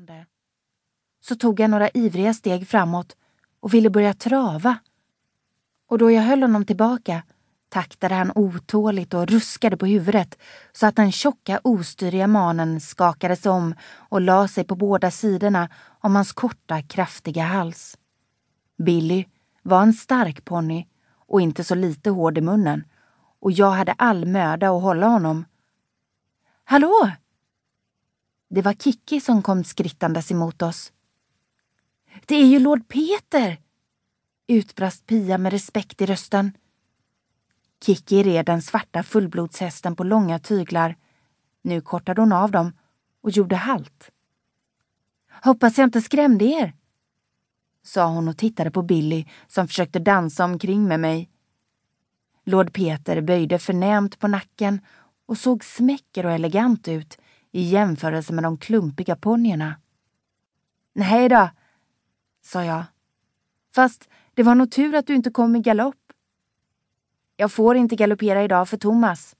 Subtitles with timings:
[0.00, 0.26] fortfarande.
[1.20, 3.16] Så tog jag några ivriga steg framåt
[3.60, 4.78] och ville börja trava.
[5.88, 7.22] Och då jag höll honom tillbaka
[7.68, 10.38] taktade han otåligt och ruskade på huvudet
[10.72, 13.74] så att den tjocka ostyriga manen skakades om
[14.10, 15.68] och la sig på båda sidorna
[16.02, 17.96] om hans korta, kraftiga hals.
[18.78, 19.24] Billy
[19.62, 20.86] var en stark ponny
[21.28, 22.84] och inte så lite hård i munnen
[23.40, 25.44] och jag hade all möda att hålla honom.
[26.64, 27.10] Hallå!
[28.50, 30.92] Det var Kikki som kom skrittandes emot oss.
[32.26, 33.58] Det är ju Lord Peter!
[34.46, 36.52] utbrast Pia med respekt i rösten.
[37.84, 40.96] Kikki red den svarta fullblodshästen på långa tyglar.
[41.62, 42.72] Nu kortade hon av dem
[43.20, 44.10] och gjorde halt.
[45.42, 46.74] Hoppas jag inte skrämde er,
[47.82, 51.30] sa hon och tittade på Billy som försökte dansa omkring med mig.
[52.44, 54.80] Lord Peter böjde förnämt på nacken
[55.26, 57.18] och såg smäcker och elegant ut
[57.52, 59.74] i jämförelse med de klumpiga ponnyerna.
[60.92, 61.50] Nej då,
[62.42, 62.84] sa jag.
[63.74, 65.96] Fast det var nog tur att du inte kom i galopp.
[67.36, 69.36] Jag får inte galoppera idag för Thomas,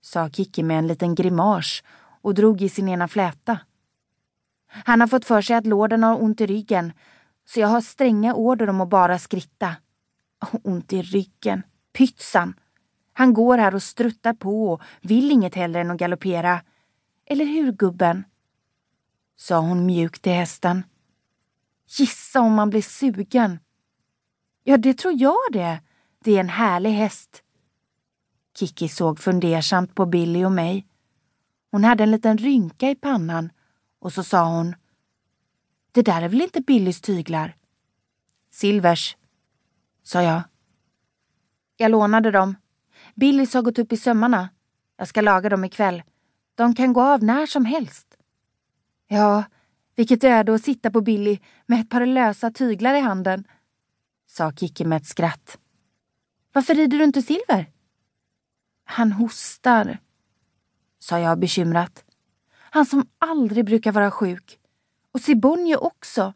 [0.00, 1.82] sa Kikki med en liten grimas
[2.22, 3.58] och drog i sin ena fläta.
[4.66, 6.92] Han har fått för sig att lorden har ont i ryggen,
[7.44, 9.76] så jag har stränga order om att bara skritta.
[10.64, 11.62] Ont i ryggen.
[11.92, 12.54] Pytsan!
[13.12, 16.60] Han går här och struttar på och vill inget hellre än att galoppera.
[17.26, 18.24] Eller hur, gubben?
[19.36, 20.82] sa hon mjukt till hästen.
[21.86, 23.58] Gissa om man blir sugen.
[24.64, 25.80] Ja, det tror jag det.
[26.24, 27.42] Det är en härlig häst.
[28.56, 30.86] Kiki såg fundersamt på Billy och mig.
[31.70, 33.50] Hon hade en liten rynka i pannan
[33.98, 34.74] och så sa hon
[35.92, 37.56] Det där är väl inte Billys tyglar?
[38.50, 39.16] Silvers,
[40.02, 40.42] sa jag.
[41.76, 42.56] Jag lånade dem.
[43.14, 44.48] Billys har gått upp i sömmarna.
[44.96, 46.02] Jag ska laga dem ikväll.
[46.54, 48.16] De kan gå av när som helst.
[49.08, 49.44] Ja,
[49.94, 53.44] vilket öde att sitta på Billy med ett par lösa tyglar i handen,
[54.26, 55.58] sa Kikki med ett skratt.
[56.52, 57.70] Varför rider du inte Silver?
[58.84, 59.98] Han hostar,
[60.98, 62.04] sa jag bekymrat.
[62.52, 64.58] Han som aldrig brukar vara sjuk.
[65.12, 66.34] Och Sibonje också.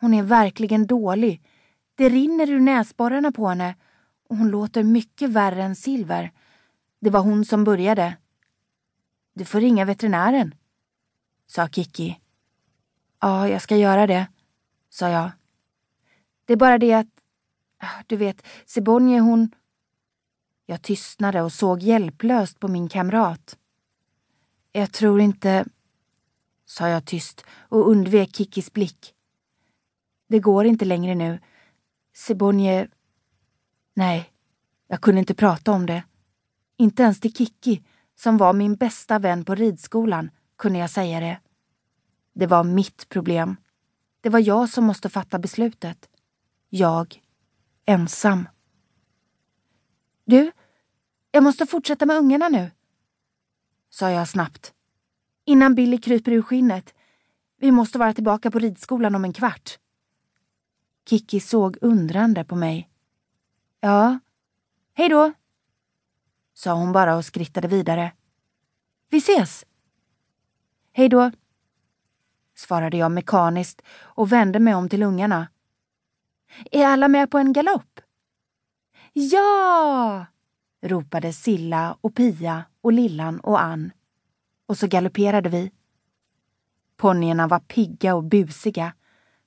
[0.00, 1.42] Hon är verkligen dålig.
[1.94, 3.74] Det rinner ur näsborrarna på henne
[4.28, 6.32] och hon låter mycket värre än Silver.
[7.00, 8.16] Det var hon som började.
[9.32, 10.54] Du får ringa veterinären,
[11.46, 12.20] sa Kiki.
[13.20, 14.26] Ja, jag ska göra det,
[14.88, 15.30] sa jag.
[16.44, 17.06] Det är bara det att,
[17.78, 19.54] ah, du vet, Sibonje hon...
[20.66, 23.58] Jag tystnade och såg hjälplöst på min kamrat.
[24.72, 25.64] Jag tror inte,
[26.64, 29.14] sa jag tyst och undvek Kikis blick.
[30.28, 31.38] Det går inte längre nu.
[32.14, 32.88] Sibonje
[33.94, 34.30] Nej,
[34.88, 36.02] jag kunde inte prata om det.
[36.76, 37.82] Inte ens till Kikki,
[38.22, 41.40] som var min bästa vän på ridskolan, kunde jag säga det.
[42.32, 43.56] Det var mitt problem.
[44.20, 46.08] Det var jag som måste fatta beslutet.
[46.68, 47.22] Jag,
[47.84, 48.48] ensam.
[50.24, 50.52] Du,
[51.30, 52.70] jag måste fortsätta med ungarna nu,
[53.90, 54.74] sa jag snabbt.
[55.44, 56.94] Innan Billy kryper ur skinnet.
[57.56, 59.78] Vi måste vara tillbaka på ridskolan om en kvart.
[61.08, 62.90] Kiki såg undrande på mig.
[63.80, 64.18] Ja.
[64.94, 65.32] Hej då,
[66.60, 68.12] sa hon bara och skrittade vidare.
[69.10, 69.64] Vi ses!
[70.92, 71.30] Hej då,
[72.56, 75.48] svarade jag mekaniskt och vände mig om till ungarna.
[76.70, 78.00] Är alla med på en galopp?
[79.12, 80.26] Ja!
[80.82, 83.92] ropade Silla och Pia och Lillan och Ann.
[84.66, 85.72] Och så galopperade vi.
[86.96, 88.92] Ponnyerna var pigga och busiga.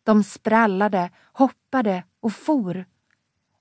[0.04, 2.86] De sprallade, hoppade och for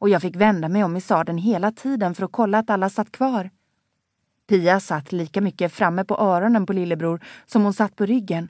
[0.03, 2.91] och jag fick vända mig om i sadeln hela tiden för att kolla att alla
[2.91, 3.51] satt kvar.
[4.49, 8.49] Pia satt lika mycket framme på öronen på lillebror som hon satt på ryggen.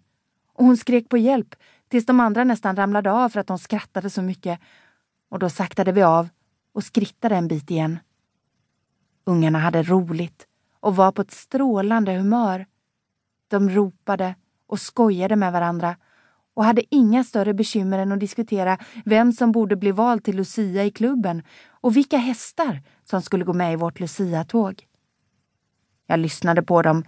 [0.52, 1.54] Och hon skrek på hjälp
[1.88, 4.60] tills de andra nästan ramlade av för att de skrattade så mycket.
[5.28, 6.28] Och då saktade vi av
[6.74, 7.98] och skrittade en bit igen.
[9.24, 10.46] Ungarna hade roligt
[10.80, 12.66] och var på ett strålande humör.
[13.48, 14.34] De ropade
[14.66, 15.96] och skojade med varandra
[16.54, 20.84] och hade inga större bekymmer än att diskutera vem som borde bli vald till Lucia
[20.84, 24.86] i klubben och vilka hästar som skulle gå med i vårt Lucia-tåg.
[26.06, 27.04] Jag lyssnade på dem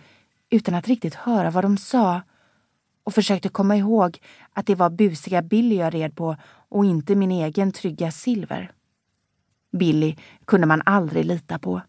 [0.51, 2.23] utan att riktigt höra vad de sa
[3.05, 4.19] och försökte komma ihåg
[4.53, 6.37] att det var busiga Billy jag red på
[6.69, 8.73] och inte min egen trygga Silver.
[9.73, 11.83] Billy kunde man aldrig lita på.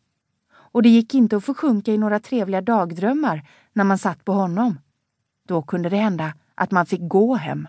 [0.51, 4.33] Och det gick inte att få sjunka i några trevliga dagdrömmar när man satt på
[4.33, 4.79] honom.
[5.47, 7.67] Då kunde det hända att man fick gå hem.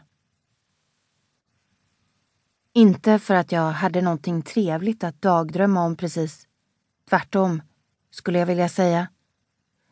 [2.72, 6.48] Inte för att jag hade någonting trevligt att dagdrömma om precis.
[7.08, 7.62] Tvärtom,
[8.10, 9.08] skulle jag vilja säga.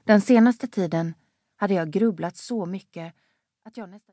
[0.05, 1.15] Den senaste tiden
[1.57, 3.15] hade jag grubblat så mycket
[3.65, 4.01] att jag nästan